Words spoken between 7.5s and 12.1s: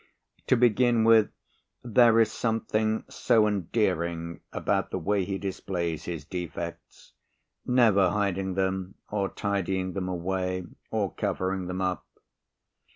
never hiding them or tidying them away or covering them up.